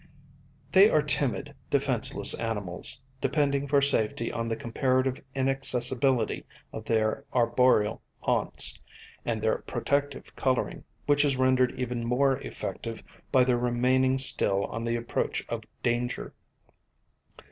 [0.71, 6.43] They are timid, defenceless animals, depending for safety on the comparative inaccessibility
[6.73, 8.81] of their arboreal haunts,
[9.25, 14.85] and their protective colouring, which is rendered even more effective by their remaining still on
[14.85, 16.33] the approach of danger.